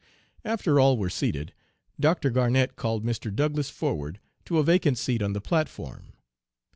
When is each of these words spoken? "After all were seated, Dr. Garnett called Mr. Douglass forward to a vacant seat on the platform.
"After 0.43 0.79
all 0.79 0.97
were 0.97 1.11
seated, 1.11 1.53
Dr. 1.99 2.31
Garnett 2.31 2.75
called 2.75 3.05
Mr. 3.05 3.31
Douglass 3.31 3.69
forward 3.69 4.19
to 4.45 4.57
a 4.57 4.63
vacant 4.63 4.97
seat 4.97 5.21
on 5.21 5.33
the 5.33 5.41
platform. 5.41 6.13